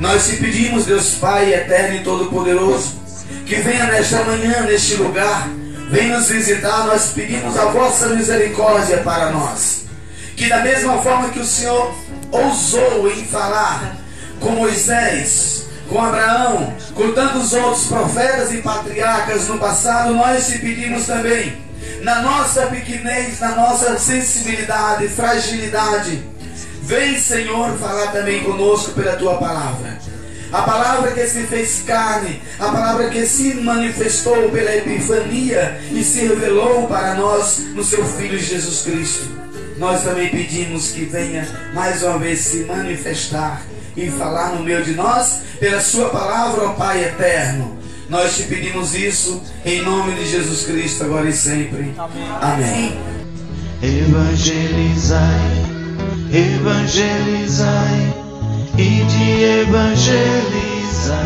Nós 0.00 0.28
te 0.28 0.36
pedimos, 0.36 0.86
Deus 0.86 1.10
Pai 1.16 1.52
eterno 1.52 1.96
e 1.96 2.02
todo-poderoso, 2.02 2.98
que 3.44 3.56
venha 3.56 3.84
nesta 3.84 4.24
manhã, 4.24 4.62
neste 4.62 4.94
lugar, 4.94 5.46
venha 5.90 6.16
nos 6.16 6.26
visitar. 6.26 6.86
Nós 6.86 7.10
pedimos 7.14 7.54
a 7.58 7.66
vossa 7.66 8.08
misericórdia 8.08 9.02
para 9.02 9.30
nós. 9.30 9.84
Que 10.34 10.48
da 10.48 10.60
mesma 10.60 11.02
forma 11.02 11.28
que 11.28 11.38
o 11.38 11.44
Senhor 11.44 11.94
ousou 12.32 13.12
em 13.12 13.26
falar 13.26 13.94
com 14.40 14.52
Moisés, 14.52 15.66
com 15.86 16.02
Abraão, 16.02 16.72
com 16.94 17.12
tantos 17.12 17.52
outros 17.52 17.84
profetas 17.84 18.54
e 18.54 18.62
patriarcas 18.62 19.48
no 19.48 19.58
passado, 19.58 20.14
nós 20.14 20.46
te 20.46 20.60
pedimos 20.60 21.04
também, 21.04 21.58
na 22.00 22.22
nossa 22.22 22.68
pequenez, 22.68 23.38
na 23.38 23.50
nossa 23.54 23.98
sensibilidade, 23.98 25.08
fragilidade, 25.08 26.24
Vem, 26.90 27.16
Senhor, 27.20 27.78
falar 27.78 28.08
também 28.08 28.42
conosco 28.42 28.90
pela 28.94 29.12
tua 29.12 29.36
palavra. 29.36 29.96
A 30.50 30.62
palavra 30.62 31.12
que 31.12 31.24
se 31.24 31.44
fez 31.44 31.84
carne, 31.86 32.42
a 32.58 32.64
palavra 32.64 33.08
que 33.10 33.24
se 33.24 33.54
manifestou 33.54 34.50
pela 34.50 34.74
epifania 34.74 35.80
e 35.92 36.02
se 36.02 36.26
revelou 36.26 36.88
para 36.88 37.14
nós 37.14 37.60
no 37.76 37.84
seu 37.84 38.04
Filho 38.04 38.36
Jesus 38.36 38.82
Cristo. 38.82 39.28
Nós 39.78 40.02
também 40.02 40.30
pedimos 40.30 40.90
que 40.90 41.04
venha 41.04 41.46
mais 41.72 42.02
uma 42.02 42.18
vez 42.18 42.40
se 42.40 42.64
manifestar 42.64 43.62
e 43.96 44.10
falar 44.10 44.56
no 44.56 44.64
meio 44.64 44.82
de 44.82 44.90
nós 44.90 45.42
pela 45.60 45.80
sua 45.80 46.08
palavra, 46.08 46.64
ó 46.64 46.72
Pai 46.72 47.04
eterno. 47.04 47.78
Nós 48.08 48.36
te 48.36 48.42
pedimos 48.42 48.96
isso 48.96 49.40
em 49.64 49.80
nome 49.82 50.14
de 50.14 50.28
Jesus 50.28 50.64
Cristo, 50.64 51.04
agora 51.04 51.28
e 51.28 51.32
sempre. 51.32 51.94
Amém. 52.40 52.98
Evangelizai 53.80 55.59
evangelizai 56.32 58.14
e 58.78 59.04
de 59.04 59.42
evangelizar. 59.62 61.16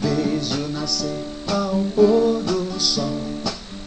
Desde 0.00 0.60
o 0.60 0.68
nascer 0.68 1.24
ao 1.46 1.84
pôr 1.94 2.42
do 2.42 2.80
sol, 2.80 3.20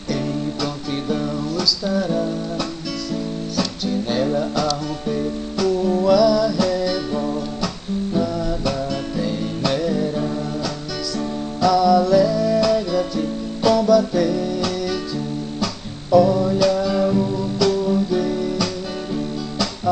em 0.07 0.51
prontidão 0.57 1.57
estarás, 1.63 2.14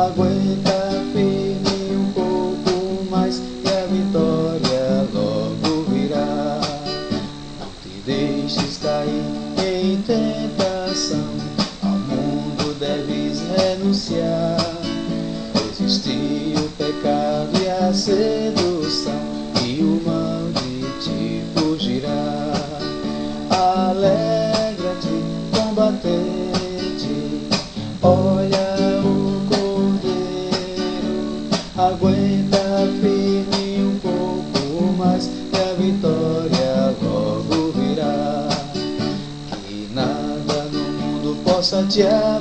highway. 0.04 0.73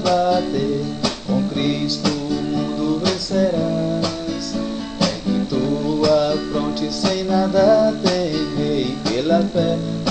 Te 0.03 0.09
abater, 0.09 0.85
com 1.27 1.43
Cristo 1.49 2.09
o 2.09 2.43
mundo 2.43 3.01
vencerás. 3.05 4.55
Pegue 4.99 5.47
tua 5.49 6.37
fronte 6.51 6.93
sem 6.93 7.25
nada 7.25 7.93
temer, 8.03 8.97
pela 9.09 9.43
fé 9.43 10.02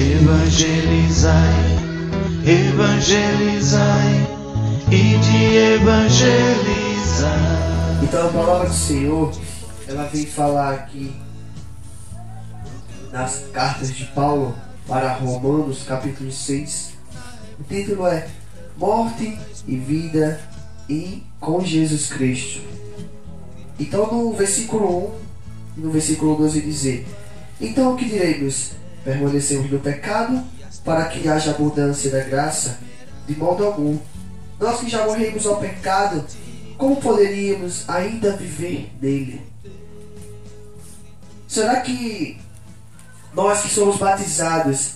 Evangelizai, 0.00 1.36
evangelizai 2.46 4.26
e 4.90 5.18
de 5.18 5.56
evangelizar. 5.74 7.28
Então 8.02 8.26
a 8.26 8.32
palavra 8.32 8.68
do 8.70 8.74
Senhor, 8.74 9.30
ela 9.86 10.04
vem 10.04 10.24
falar 10.24 10.72
aqui 10.72 11.14
nas 13.12 13.44
cartas 13.52 13.94
de 13.94 14.06
Paulo 14.06 14.56
para 14.88 15.12
Romanos, 15.12 15.82
capítulo 15.82 16.32
6. 16.32 16.92
O 17.60 17.64
título 17.64 18.06
é 18.06 18.26
Morte 18.78 19.38
e 19.68 19.76
Vida 19.76 20.40
e 20.88 21.22
com 21.38 21.62
Jesus 21.62 22.06
Cristo. 22.06 22.62
Então 23.78 24.10
no 24.10 24.32
versículo 24.32 25.12
1 25.76 25.76
e 25.76 25.80
no 25.82 25.90
versículo 25.90 26.36
12 26.36 26.62
dizer: 26.62 27.06
Então 27.60 27.92
o 27.92 27.96
que 27.98 28.06
diremos? 28.06 28.80
Permanecemos 29.04 29.70
no 29.70 29.78
pecado 29.78 30.42
para 30.84 31.06
que 31.06 31.28
haja 31.28 31.50
abundância 31.50 32.10
da 32.10 32.20
graça? 32.20 32.78
De 33.26 33.36
modo 33.36 33.64
algum. 33.64 33.98
Nós 34.58 34.80
que 34.80 34.90
já 34.90 35.06
morremos 35.06 35.46
ao 35.46 35.56
pecado, 35.56 36.24
como 36.76 36.96
poderíamos 36.96 37.88
ainda 37.88 38.36
viver 38.36 38.92
nele? 39.00 39.46
Será 41.48 41.80
que 41.80 42.40
nós 43.34 43.62
que 43.62 43.68
somos 43.68 43.96
batizados 43.96 44.92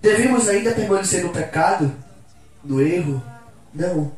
devemos 0.00 0.48
ainda 0.48 0.72
permanecer 0.72 1.22
no 1.22 1.30
pecado, 1.30 1.94
no 2.64 2.80
erro? 2.80 3.22
Não. 3.74 4.12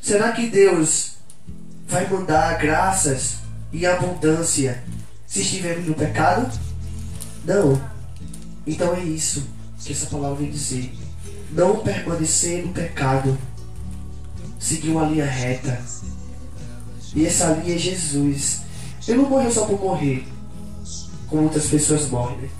Será 0.00 0.32
que 0.32 0.48
Deus 0.48 1.14
vai 1.86 2.08
mandar 2.08 2.58
graças 2.58 3.36
e 3.72 3.86
abundância 3.86 4.82
se 5.30 5.42
estivermos 5.42 5.86
no 5.86 5.94
pecado? 5.94 6.50
Não. 7.44 7.80
Então 8.66 8.92
é 8.94 9.00
isso 9.00 9.46
que 9.78 9.92
essa 9.92 10.06
palavra 10.06 10.38
vem 10.38 10.50
dizer. 10.50 10.92
Não 11.52 11.78
permanecer 11.78 12.66
no 12.66 12.72
pecado. 12.72 13.38
Seguir 14.58 14.90
uma 14.90 15.06
linha 15.06 15.24
reta. 15.24 15.80
E 17.14 17.24
essa 17.24 17.52
linha 17.52 17.76
é 17.76 17.78
Jesus. 17.78 18.62
Ele 19.06 19.18
não 19.18 19.30
morreu 19.30 19.52
só 19.52 19.66
por 19.66 19.80
morrer, 19.80 20.26
como 21.28 21.42
muitas 21.42 21.66
pessoas 21.66 22.10
morrem? 22.10 22.50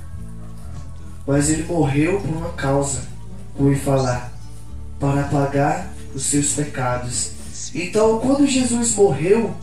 Mas 1.26 1.50
ele 1.50 1.64
morreu 1.64 2.20
por 2.20 2.30
uma 2.30 2.52
causa, 2.52 3.02
ele 3.58 3.76
falar, 3.76 4.32
para 4.98 5.24
pagar 5.24 5.92
os 6.14 6.22
seus 6.22 6.52
pecados. 6.52 7.32
Então, 7.74 8.20
quando 8.20 8.46
Jesus 8.46 8.94
morreu, 8.94 9.54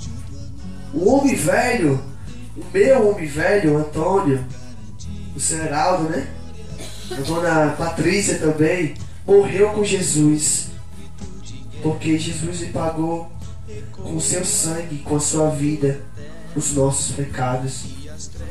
o 0.93 1.09
homem 1.09 1.35
velho, 1.35 2.01
o 2.57 2.65
meu 2.73 3.09
homem 3.09 3.27
velho, 3.27 3.73
o 3.73 3.77
Antônio, 3.77 4.43
o 5.35 5.39
seu 5.39 5.59
Heraldo, 5.59 6.09
né? 6.09 6.27
a 7.11 7.21
dona 7.21 7.75
Patrícia 7.77 8.39
também, 8.39 8.95
morreu 9.25 9.69
com 9.69 9.83
Jesus. 9.83 10.67
Porque 11.81 12.17
Jesus 12.17 12.61
lhe 12.61 12.69
pagou 12.69 13.31
com 13.93 14.19
seu 14.19 14.43
sangue, 14.43 14.97
com 14.99 15.15
a 15.15 15.19
sua 15.19 15.49
vida, 15.51 16.01
os 16.55 16.73
nossos 16.73 17.15
pecados. 17.15 17.85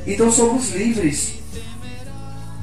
Então 0.06 0.30
somos 0.30 0.70
livres. 0.70 1.34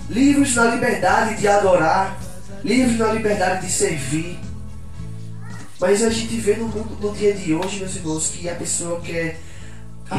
Livres 0.10 0.56
na 0.56 0.66
liberdade 0.75 1.39
de 1.39 1.48
adorar, 1.48 2.19
livres 2.63 2.98
na 2.98 3.12
liberdade 3.12 3.66
de 3.66 3.72
servir. 3.72 4.39
Mas 5.80 6.01
a 6.01 6.10
gente 6.10 6.38
vê 6.38 6.56
no, 6.56 6.68
mundo, 6.68 6.98
no 7.01 7.13
dia 7.13 7.34
de 7.34 7.54
hoje, 7.54 7.80
meus 7.80 7.96
irmãos, 7.96 8.28
que 8.30 8.48
a 8.48 8.56
pessoa 8.56 9.01
quer 9.01 9.39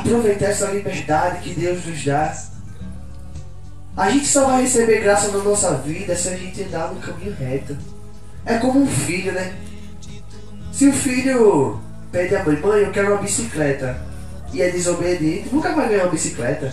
aproveitar 0.01 0.47
essa 0.47 0.71
liberdade 0.71 1.41
que 1.41 1.55
Deus 1.55 1.85
nos 1.85 2.05
dá. 2.05 2.35
A 3.97 4.11
gente 4.11 4.27
só 4.27 4.47
vai 4.47 4.63
receber 4.63 5.01
graça 5.01 5.29
na 5.29 5.39
nossa 5.39 5.75
vida 5.77 6.17
se 6.17 6.29
a 6.29 6.37
gente 6.37 6.63
andar 6.63 6.93
no 6.93 7.01
caminho 7.01 7.35
reto. 7.35 7.77
É 8.45 8.59
como 8.59 8.83
um 8.83 8.87
filho, 8.87 9.33
né? 9.33 9.55
Se 10.73 10.89
o 10.89 10.93
filho 10.93 11.81
pede 12.11 12.35
a 12.35 12.45
mãe, 12.45 12.61
mãe, 12.61 12.83
eu 12.83 12.91
quero 12.93 13.13
uma 13.13 13.23
bicicleta, 13.23 14.01
e 14.53 14.63
é 14.63 14.71
desobediente, 14.71 15.49
nunca 15.53 15.73
vai 15.73 15.89
ganhar 15.89 16.05
uma 16.05 16.11
bicicleta. 16.11 16.73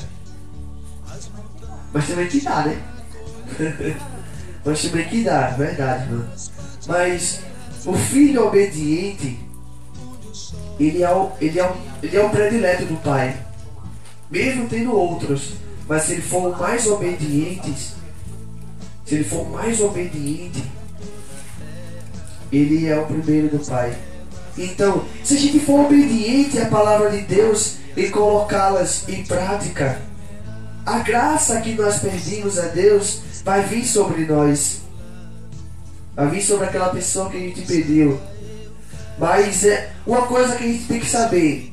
Mas 1.94 2.08
também 2.08 2.28
que 2.28 2.42
dá, 2.42 2.66
né? 2.66 2.78
Mas 4.66 4.82
também 4.84 5.08
que 5.08 5.24
dá, 5.24 5.48
verdade, 5.50 6.10
mano. 6.12 6.28
Mas 6.88 7.42
o 7.86 7.94
filho 7.94 8.48
obediente, 8.48 9.40
ele 10.80 11.04
é 11.04 11.12
o, 11.12 11.32
ele 11.40 11.60
é 11.60 11.70
o, 11.70 11.76
ele 12.02 12.18
é 12.18 12.24
o 12.24 12.30
predileto 12.30 12.86
do 12.86 12.96
pai. 13.02 13.38
Mesmo 14.30 14.68
tendo 14.68 14.96
outros. 14.96 15.54
Mas 15.88 16.04
se 16.04 16.14
ele 16.14 16.22
for 16.22 16.58
mais 16.58 16.88
obediente, 16.88 17.74
se 19.06 19.16
ele 19.16 19.24
for 19.24 19.50
mais 19.50 19.82
obediente, 19.82 20.64
ele 22.52 22.88
é 22.88 22.98
o 22.98 23.06
primeiro 23.06 23.50
do 23.50 23.60
pai. 23.66 23.96
Então, 24.58 25.06
se 25.24 25.36
a 25.36 25.40
gente 25.40 25.60
for 25.60 25.86
obediente 25.86 26.60
à 26.60 26.66
palavra 26.68 27.10
de 27.10 27.22
Deus 27.22 27.78
e 27.96 28.10
colocá-las 28.10 29.08
em 29.10 29.24
prática, 29.24 30.02
a 30.86 31.00
graça 31.00 31.62
que 31.62 31.74
nós 31.74 32.00
pedimos 32.00 32.58
a 32.58 32.68
Deus 32.68 33.22
vai 33.44 33.64
vir 33.64 33.86
sobre 33.86 34.26
nós. 34.26 34.82
Vai 36.16 36.30
vir 36.30 36.42
sobre 36.42 36.68
aquela 36.68 36.90
pessoa 36.90 37.30
que 37.30 37.38
a 37.38 37.40
gente 37.40 37.62
pediu. 37.62 38.20
Mas 39.22 39.64
é 39.66 39.92
uma 40.04 40.24
coisa 40.24 40.56
que 40.56 40.64
a 40.64 40.68
gente 40.68 40.86
tem 40.86 41.00
que 41.00 41.08
saber, 41.08 41.72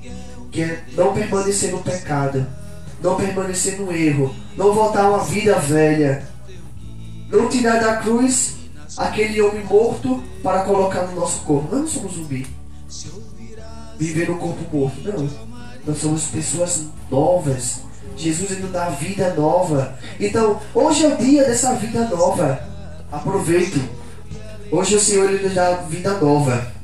que 0.52 0.60
é 0.60 0.84
não 0.92 1.14
permanecer 1.14 1.72
no 1.72 1.78
pecado, 1.78 2.46
não 3.02 3.16
permanecer 3.16 3.80
no 3.80 3.90
erro, 3.90 4.36
não 4.54 4.74
voltar 4.74 5.04
a 5.04 5.08
uma 5.08 5.24
vida 5.24 5.58
velha, 5.58 6.28
não 7.30 7.48
tirar 7.48 7.80
da 7.80 7.96
cruz 7.96 8.56
aquele 8.98 9.40
homem 9.40 9.64
morto 9.64 10.22
para 10.42 10.60
colocar 10.64 11.06
no 11.06 11.18
nosso 11.18 11.40
corpo. 11.40 11.74
Nós 11.74 11.80
não 11.80 11.88
somos 11.88 12.12
zumbi. 12.16 12.46
Viver 13.98 14.28
no 14.28 14.36
corpo 14.36 14.76
morto, 14.76 15.00
não. 15.04 15.30
Nós 15.86 15.98
somos 16.02 16.24
pessoas 16.24 16.84
novas. 17.10 17.80
Jesus 18.14 18.60
nos 18.60 18.70
dá 18.70 18.90
vida 18.90 19.32
nova. 19.32 19.96
Então, 20.20 20.60
hoje 20.74 21.06
é 21.06 21.14
o 21.14 21.16
dia 21.16 21.44
dessa 21.44 21.72
vida 21.76 22.04
nova. 22.08 22.60
Aproveite. 23.10 23.82
Hoje 24.70 24.96
o 24.96 25.00
Senhor 25.00 25.30
nos 25.30 25.54
dá 25.54 25.76
vida 25.88 26.12
nova. 26.18 26.77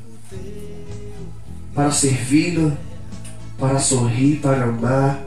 Para 1.75 1.91
servi-lo, 1.91 2.75
para 3.59 3.77
sorrir, 3.77 4.37
para 4.37 4.63
amar. 4.63 5.21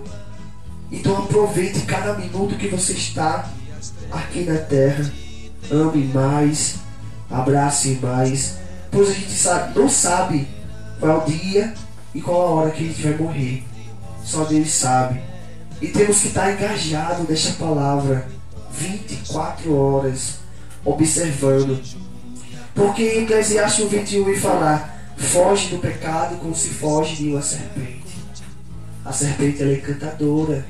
Então 0.90 1.18
aproveite 1.18 1.82
cada 1.82 2.14
minuto 2.14 2.56
que 2.56 2.68
você 2.68 2.94
está 2.94 3.48
aqui 4.10 4.40
na 4.44 4.58
terra. 4.58 5.12
Ame 5.70 6.04
mais, 6.06 6.76
abrace 7.30 7.98
mais. 8.02 8.56
Pois 8.90 9.10
a 9.10 9.12
gente 9.12 9.32
sabe, 9.32 9.78
não 9.78 9.88
sabe 9.88 10.48
qual 10.98 11.22
é 11.22 11.30
dia 11.30 11.74
e 12.14 12.20
qual 12.20 12.40
a 12.40 12.50
hora 12.50 12.70
que 12.70 12.82
a 12.82 12.86
gente 12.86 13.02
vai 13.02 13.14
morrer. 13.16 13.64
Só 14.24 14.44
Deus 14.44 14.70
sabe. 14.70 15.20
E 15.80 15.88
temos 15.88 16.20
que 16.20 16.28
estar 16.28 16.52
engajado 16.52 17.24
nesta 17.28 17.52
palavra 17.52 18.26
24 18.72 19.74
horas, 19.74 20.38
observando. 20.84 21.80
Porque 22.74 23.02
em 23.02 23.22
Eclesiastes 23.24 23.90
21 23.90 24.24
vai 24.24 24.36
falar: 24.36 24.97
foge 25.18 25.68
do 25.68 25.78
pecado 25.78 26.36
como 26.38 26.54
se 26.54 26.68
foge 26.68 27.16
de 27.16 27.30
uma 27.30 27.42
serpente. 27.42 28.18
A 29.04 29.12
serpente 29.12 29.62
é 29.62 29.74
encantadora, 29.74 30.64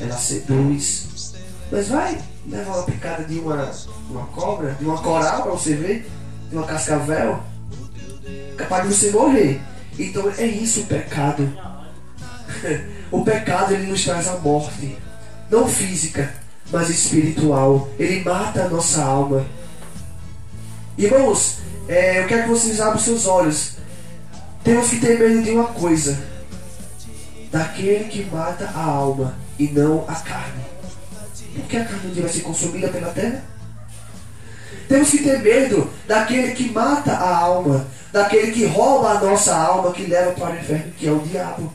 ela 0.00 0.16
seduz. 0.16 1.34
Mas 1.70 1.88
vai 1.88 2.20
levar 2.46 2.76
uma 2.76 2.82
picada 2.84 3.24
de 3.24 3.38
uma, 3.38 3.70
uma 4.10 4.26
cobra, 4.26 4.72
de 4.72 4.84
uma 4.84 5.00
coral 5.00 5.42
para 5.42 5.52
você 5.52 5.74
ver, 5.74 6.10
de 6.50 6.56
uma 6.56 6.66
cascavel, 6.66 7.42
capaz 8.56 8.88
de 8.88 8.94
você 8.94 9.10
morrer. 9.10 9.60
Então 9.98 10.30
é 10.36 10.46
isso 10.46 10.80
o 10.80 10.86
pecado. 10.86 11.50
o 13.10 13.24
pecado 13.24 13.74
ele 13.74 13.86
nos 13.86 14.04
traz 14.04 14.28
a 14.28 14.36
morte, 14.36 14.98
não 15.50 15.66
física, 15.66 16.34
mas 16.70 16.90
espiritual. 16.90 17.88
Ele 17.98 18.22
mata 18.22 18.64
a 18.64 18.68
nossa 18.68 19.02
alma. 19.02 19.46
Irmãos, 20.98 21.58
é, 21.88 22.22
eu 22.22 22.26
quero 22.26 22.44
que 22.44 22.48
vocês 22.48 22.80
abram 22.80 22.98
seus 22.98 23.26
olhos. 23.26 23.72
Temos 24.62 24.88
que 24.88 24.98
ter 24.98 25.18
medo 25.18 25.42
de 25.42 25.50
uma 25.50 25.68
coisa: 25.68 26.18
daquele 27.50 28.04
que 28.04 28.24
mata 28.24 28.70
a 28.74 28.82
alma 28.82 29.34
e 29.58 29.68
não 29.68 30.04
a 30.08 30.14
carne. 30.14 30.64
Por 31.54 31.64
que 31.66 31.76
a 31.76 31.84
carne 31.84 32.20
vai 32.20 32.30
ser 32.30 32.40
consumida 32.40 32.88
pela 32.88 33.12
terra? 33.12 33.44
Temos 34.88 35.10
que 35.10 35.18
ter 35.18 35.40
medo 35.40 35.90
daquele 36.06 36.52
que 36.52 36.70
mata 36.70 37.12
a 37.12 37.36
alma, 37.36 37.86
daquele 38.12 38.52
que 38.52 38.64
rouba 38.64 39.10
a 39.10 39.20
nossa 39.20 39.54
alma, 39.54 39.92
que 39.92 40.06
leva 40.06 40.32
para 40.32 40.54
o 40.54 40.58
inferno, 40.58 40.92
que 40.98 41.06
é 41.06 41.12
o 41.12 41.20
diabo. 41.20 41.72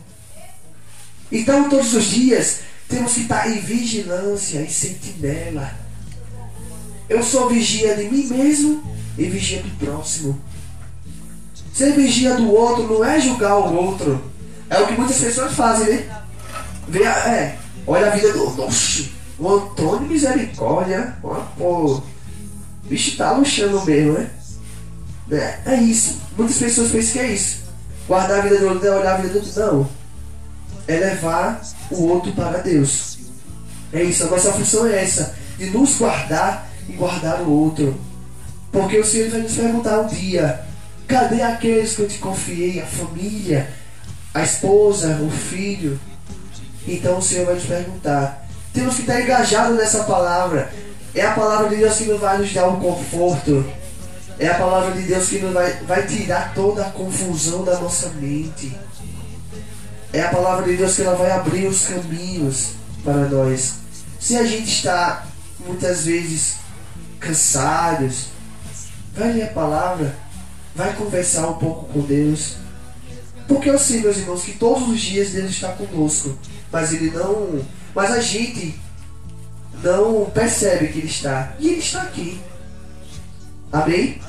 Então, 1.31 1.69
todos 1.69 1.93
os 1.93 2.05
dias, 2.05 2.61
temos 2.87 3.13
que 3.13 3.21
estar 3.21 3.49
em 3.49 3.59
vigilância, 3.59 4.59
em 4.59 4.69
sentinela. 4.69 5.71
Eu 7.07 7.23
sou 7.23 7.49
vigia 7.49 7.95
de 7.95 8.03
mim 8.03 8.25
mesmo 8.27 8.98
e 9.17 9.25
vigia 9.25 9.61
do 9.61 9.85
próximo. 9.85 10.39
Ser 11.73 11.93
vigia 11.93 12.35
do 12.35 12.51
outro 12.51 12.83
não 12.87 13.03
é 13.05 13.19
julgar 13.19 13.55
o 13.55 13.73
outro. 13.73 14.21
É 14.69 14.79
o 14.79 14.87
que 14.87 14.93
muitas 14.93 15.19
pessoas 15.19 15.53
fazem, 15.53 15.95
né? 15.95 16.21
Vê 16.87 17.05
a, 17.05 17.11
é, 17.11 17.57
olha 17.87 18.07
a 18.07 18.15
vida 18.15 18.33
do. 18.33 18.61
Oxi, 18.63 19.13
o 19.37 19.49
Antônio 19.49 20.09
Misericórdia. 20.09 21.15
Ó, 21.23 21.35
pô, 21.57 22.01
bicho 22.83 23.15
tá 23.17 23.31
luxando 23.31 23.83
mesmo, 23.85 24.13
né? 24.13 24.29
É, 25.31 25.59
é 25.65 25.75
isso. 25.75 26.19
Muitas 26.37 26.57
pessoas 26.57 26.91
pensam 26.91 27.13
que 27.13 27.19
é 27.19 27.33
isso. 27.33 27.63
Guardar 28.07 28.39
a 28.39 28.41
vida 28.41 28.57
do 28.57 28.69
outro 28.69 28.87
é 28.87 28.91
olhar 28.91 29.13
a 29.13 29.17
vida 29.17 29.39
do 29.39 29.45
outro. 29.45 29.61
Não. 29.61 29.89
É 30.87 30.97
levar 30.97 31.61
o 31.91 32.03
outro 32.07 32.31
para 32.31 32.57
Deus. 32.57 33.19
É 33.93 34.03
isso. 34.03 34.23
A 34.23 34.27
nossa 34.27 34.51
função 34.51 34.87
é 34.87 35.03
essa. 35.03 35.35
De 35.57 35.69
nos 35.69 35.95
guardar 35.97 36.67
e 36.87 36.93
guardar 36.93 37.41
o 37.41 37.51
outro. 37.51 38.08
Porque 38.71 38.97
o 38.97 39.05
Senhor 39.05 39.29
vai 39.29 39.41
nos 39.41 39.53
perguntar 39.53 39.99
um 40.01 40.07
dia: 40.07 40.61
cadê 41.07 41.41
aqueles 41.41 41.95
que 41.95 42.01
eu 42.01 42.07
te 42.07 42.17
confiei? 42.17 42.81
A 42.81 42.85
família, 42.85 43.69
a 44.33 44.43
esposa, 44.43 45.19
o 45.21 45.29
filho. 45.29 45.99
Então 46.87 47.17
o 47.17 47.21
Senhor 47.21 47.45
vai 47.45 47.55
nos 47.55 47.65
perguntar. 47.65 48.47
Temos 48.73 48.95
que 48.95 49.01
estar 49.01 49.21
engajados 49.21 49.77
nessa 49.77 50.03
palavra. 50.03 50.71
É 51.13 51.25
a 51.25 51.31
palavra 51.31 51.69
de 51.69 51.77
Deus 51.77 51.95
que 51.95 52.05
nos 52.05 52.19
vai 52.19 52.37
nos 52.37 52.53
dar 52.53 52.67
um 52.67 52.79
conforto. 52.79 53.65
É 54.37 54.47
a 54.47 54.55
palavra 54.55 54.93
de 54.93 55.01
Deus 55.07 55.27
que 55.27 55.39
nos 55.39 55.53
vai, 55.53 55.73
vai 55.83 56.07
tirar 56.07 56.53
toda 56.53 56.85
a 56.85 56.91
confusão 56.91 57.63
da 57.63 57.77
nossa 57.79 58.09
mente. 58.11 58.77
É 60.13 60.21
a 60.21 60.29
palavra 60.29 60.65
de 60.65 60.77
Deus 60.77 60.95
que 60.95 61.01
ela 61.01 61.15
vai 61.15 61.31
abrir 61.31 61.67
os 61.67 61.85
caminhos 61.87 62.73
para 63.03 63.27
nós. 63.27 63.75
Se 64.19 64.37
a 64.37 64.45
gente 64.45 64.71
está 64.71 65.25
muitas 65.65 66.05
vezes 66.05 66.55
cansados, 67.19 68.27
vai 69.13 69.33
ler 69.33 69.43
a 69.43 69.53
palavra, 69.53 70.15
vai 70.75 70.93
conversar 70.95 71.47
um 71.47 71.53
pouco 71.53 71.91
com 71.91 72.01
Deus. 72.01 72.55
Porque 73.47 73.69
eu 73.69 73.79
sei, 73.79 74.01
meus 74.01 74.17
irmãos, 74.17 74.43
que 74.43 74.53
todos 74.53 74.87
os 74.87 74.99
dias 74.99 75.31
Deus 75.31 75.49
está 75.49 75.69
conosco, 75.69 76.37
mas 76.71 76.93
ele 76.93 77.09
não, 77.11 77.65
mas 77.95 78.11
a 78.11 78.21
gente 78.21 78.79
não 79.83 80.25
percebe 80.25 80.89
que 80.89 80.99
ele 80.99 81.07
está. 81.07 81.53
E 81.59 81.69
ele 81.69 81.79
está 81.79 82.03
aqui. 82.03 82.39
Amém? 83.71 84.21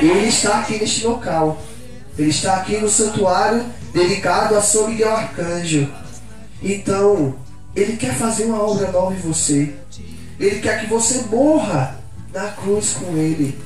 Ele 0.00 0.28
está 0.28 0.60
aqui 0.60 0.78
neste 0.78 1.06
local. 1.06 1.60
Ele 2.18 2.30
está 2.30 2.56
aqui 2.56 2.78
no 2.78 2.88
santuário 2.88 3.64
dedicado 3.92 4.56
a 4.56 4.62
São 4.62 4.88
Miguel 4.88 5.14
Arcanjo. 5.14 5.88
Então, 6.62 7.36
ele 7.74 7.96
quer 7.96 8.14
fazer 8.14 8.44
uma 8.44 8.62
obra 8.62 8.90
nova 8.90 9.14
em 9.14 9.20
você. 9.20 9.74
Ele 10.38 10.60
quer 10.60 10.80
que 10.80 10.86
você 10.86 11.22
morra 11.30 11.98
na 12.32 12.48
cruz 12.48 12.94
com 12.94 13.16
ele. 13.16 13.58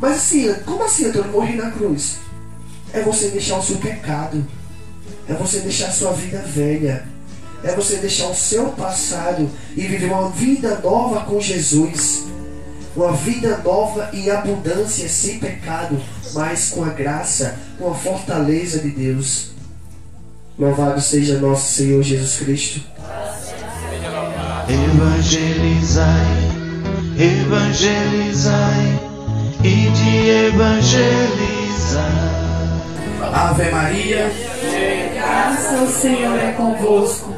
Mas 0.00 0.16
assim, 0.16 0.52
como 0.64 0.82
assim, 0.82 1.06
Antônio, 1.06 1.30
morrer 1.30 1.56
na 1.56 1.70
cruz? 1.70 2.16
É 2.92 3.02
você 3.02 3.28
deixar 3.28 3.58
o 3.58 3.62
seu 3.62 3.76
pecado. 3.76 4.44
É 5.28 5.34
você 5.34 5.60
deixar 5.60 5.88
a 5.88 5.92
sua 5.92 6.12
vida 6.12 6.38
velha. 6.38 7.06
É 7.62 7.74
você 7.74 7.96
deixar 7.96 8.26
o 8.28 8.34
seu 8.34 8.68
passado 8.70 9.48
e 9.76 9.82
viver 9.82 10.06
uma 10.06 10.30
vida 10.30 10.80
nova 10.82 11.20
com 11.26 11.38
Jesus. 11.40 12.24
uma 12.96 13.12
vida 13.12 13.58
nova 13.58 14.10
em 14.12 14.30
abundância, 14.30 15.08
sem 15.08 15.38
pecado, 15.38 16.00
mas 16.34 16.70
com 16.70 16.82
a 16.84 16.88
graça, 16.88 17.56
com 17.78 17.90
a 17.90 17.94
fortaleza 17.94 18.80
de 18.80 18.90
Deus. 18.90 19.50
Louvado 20.58 21.00
seja 21.00 21.38
nosso 21.38 21.72
Senhor 21.72 22.02
Jesus 22.02 22.36
Cristo. 22.36 22.80
Evangelizai, 24.68 26.04
evangelizai 27.16 29.09
e 29.62 29.90
de 29.90 30.30
evangelizar. 30.46 32.00
Ave 33.32 33.70
Maria, 33.70 34.32
Graça 35.14 35.82
o 35.82 35.90
Senhor 35.90 36.38
é 36.38 36.52
convosco. 36.52 37.34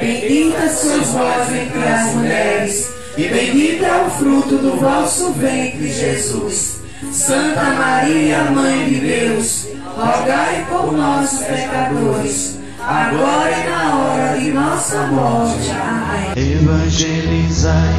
Bendita 0.00 0.68
sois 0.68 1.08
vós 1.08 1.52
entre 1.54 1.84
as 1.84 2.14
mulheres, 2.14 2.90
e 3.16 3.28
bendito 3.28 3.84
é 3.84 4.06
o 4.06 4.10
fruto 4.10 4.56
do 4.56 4.76
vosso 4.76 5.32
ventre, 5.32 5.92
Jesus. 5.92 6.80
Santa 7.12 7.62
Maria, 7.62 8.44
Mãe 8.44 8.88
de 8.88 9.00
Deus, 9.00 9.66
rogai 9.96 10.66
por 10.68 10.92
nós, 10.92 11.38
pecadores, 11.38 12.58
agora 12.80 13.50
e 13.50 13.68
na 13.70 13.98
hora 13.98 14.38
de 14.38 14.50
nossa 14.52 15.06
morte. 15.06 15.70
Amém. 15.70 16.32
Evangelizai, 16.36 17.94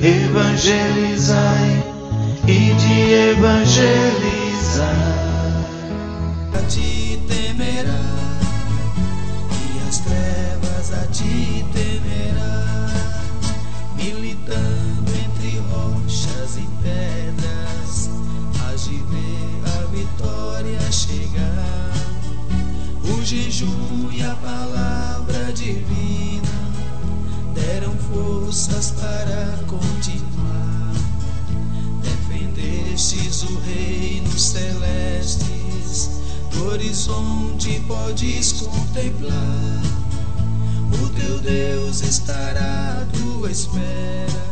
evangelizai 0.00 1.91
e 2.46 2.74
de 2.74 3.12
evangelizar. 3.30 4.32
a 6.54 6.62
ti 6.66 7.22
temerá, 7.28 8.00
e 9.50 9.88
as 9.88 9.98
trevas 9.98 10.92
a 10.92 11.06
ti 11.06 11.64
temerá, 11.72 12.88
militando 13.96 15.12
entre 15.24 15.58
rochas 15.70 16.56
e 16.56 16.68
pedras, 16.82 18.10
hás 18.60 18.84
de 18.84 18.96
ver 18.96 19.62
a 19.78 19.86
vitória 19.86 20.80
chegar. 20.90 21.92
O 23.04 23.24
jejum 23.24 24.10
e 24.10 24.22
a 24.22 24.34
palavra 24.34 25.52
divina 25.52 26.42
deram 27.54 27.96
forças 27.96 28.90
para 28.92 29.58
continuar. 29.66 30.91
Defendestes 32.62 33.42
o 33.42 33.58
reino 33.58 34.38
celestes, 34.38 36.10
do 36.52 36.68
horizonte 36.68 37.80
podes 37.88 38.52
contemplar. 38.52 39.82
O 41.02 41.08
teu 41.08 41.40
Deus 41.40 42.02
estará 42.02 43.02
à 43.02 43.06
tua 43.16 43.50
espera, 43.50 44.46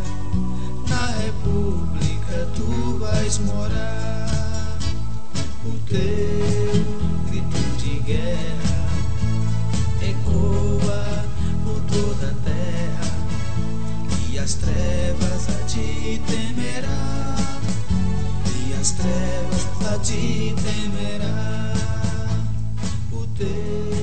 na 0.89 1.07
república 1.23 2.49
tu 2.57 2.99
vais 2.99 3.39
morar. 3.39 4.79
O 5.65 5.79
teu 5.89 6.60
O 23.51 24.00